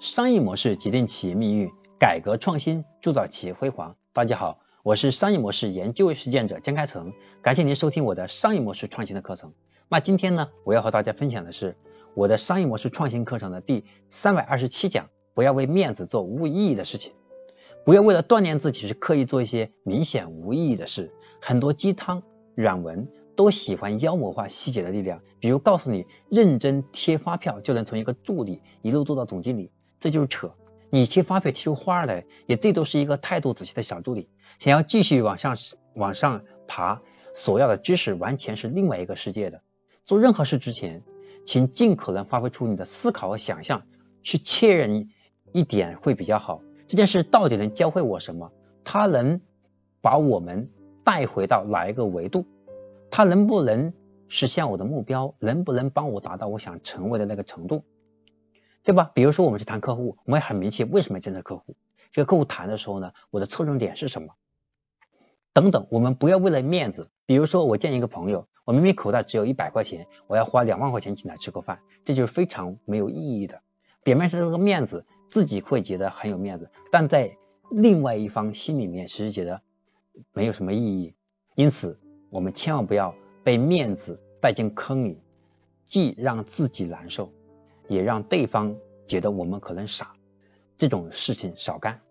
[0.00, 3.96] 商业模式决定企业命运，改革创新铸造企业辉煌。
[4.14, 7.12] 大家好，我是商业模式研究实践者江开成，
[7.42, 9.52] 感谢您收听我的商业模式创新的课程。
[9.90, 11.76] 那今天呢，我要和大家分享的是
[12.14, 17.12] 我的商业模式创新课程的第三百二十七讲：不要为面子做无意义的事情，
[17.84, 21.12] 不要为了锻炼自己去刻意做一些明显无意义的事。
[21.42, 22.22] 很多鸡汤
[22.54, 29.70] 软文都喜欢妖魔化细节的力量，比如告诉你认真贴发票就能从一个助理一路做到总经理。
[30.00, 30.54] 这就是扯，
[30.88, 34.28] 你去发票提出花来，也最多是一个态度仔细的小助理。
[34.58, 35.56] 想要继续往上
[35.94, 37.02] 往上爬，
[37.34, 39.62] 所要的知识完全是另外一个世界的。
[40.04, 41.02] 做任何事之前，
[41.46, 43.82] 请尽可能发挥出你的思考和想象，
[44.22, 45.10] 去确认
[45.52, 46.62] 一点会比较好。
[46.88, 48.50] 这件事到底能教会我什么？
[48.82, 49.40] 它能
[50.00, 50.70] 把我们
[51.04, 52.46] 带回到哪一个维度？
[53.10, 53.92] 它能不能
[54.28, 55.34] 实现我的目标？
[55.38, 57.84] 能不能帮我达到我想成为的那个程度？
[58.82, 59.10] 对吧？
[59.14, 61.76] 比如说我们去谈客户，我们也很明确为什么要见这客户。
[62.12, 64.34] 这个客户谈的时候呢，我的侧重点是什么？
[65.52, 67.10] 等等，我们不要为了面子。
[67.26, 73.62] 比如说我见一个朋友，我明明口袋只有一百块钱，我要花两万块钱请他吃个饭，这就是非常没有意义的。
[74.02, 77.36] 表面上这个面子，自己会觉得很有面子，但在
[77.70, 79.62] 另外一方心里面，其实觉得
[80.32, 81.14] 没有什么意义。
[81.54, 83.14] 因此，我们千万不要
[83.44, 85.20] 被面子带进坑里，
[85.84, 87.32] 既让自己难受。
[87.90, 90.14] 也让对方觉得我们可能傻，
[90.78, 92.02] 这种事情少干。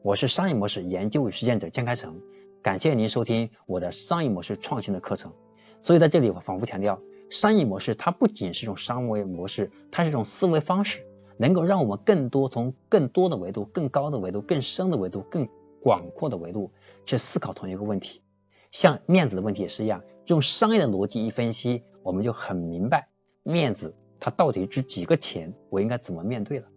[0.00, 2.22] 我是商业模式研究与实践者江开成，
[2.62, 5.34] 感谢您收听我的商业模式创新的课程。
[5.82, 15.50] 所以在这里我反复强调，商业模式它不仅是一种商业模式，它是一种思维方式，能够让我们更多从更多的维度、更高的维度、更深的维度、更
[15.82, 16.72] 广阔的维度
[17.04, 18.22] 去思考同一个问题。
[18.70, 23.10] 像面子的问题也是一样，用商业的逻辑一分析，我们就很明白
[23.42, 23.94] 面子。
[24.20, 25.54] 它到底值几个钱？
[25.70, 26.68] 我应该怎么面对了？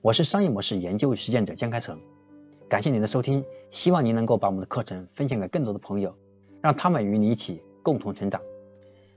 [0.00, 2.00] 我是商业模式研究与实践者江开成，
[2.68, 6.16] 感谢您的收听，希望您能够把我们的课程分享给更多的朋友，
[6.60, 8.42] 让他们与你一起共同成长。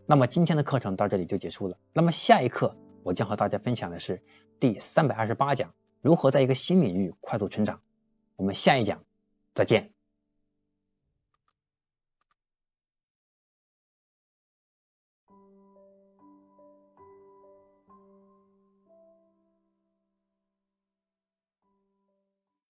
[0.05, 1.77] 那么今天的课程到这里就结束了。
[1.91, 4.21] 那么下一课我将和大家分享的是
[4.59, 7.81] 第三百二十八讲，如何在一个新领域快速成长。
[8.35, 9.03] 我们下一讲
[9.55, 9.94] 再见。